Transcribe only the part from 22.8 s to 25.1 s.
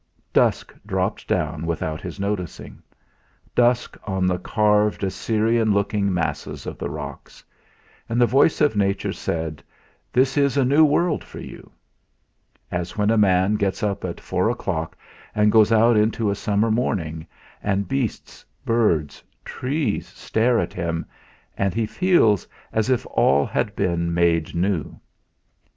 if all had been made new.